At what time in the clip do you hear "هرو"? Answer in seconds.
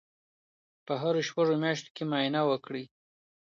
1.01-1.21